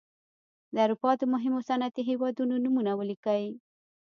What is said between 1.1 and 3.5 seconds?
د مهمو صنعتي هېوادونو نومونه ولیکئ.